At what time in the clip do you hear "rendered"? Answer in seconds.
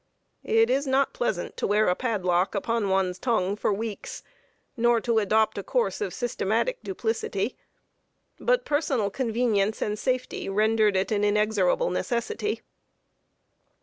10.49-10.95